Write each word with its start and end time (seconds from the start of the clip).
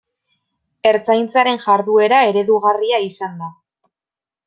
Ertzaintzaren 0.91 1.63
jarduera 1.67 2.25
eredugarria 2.33 3.05
izan 3.13 3.41
da. 3.45 3.55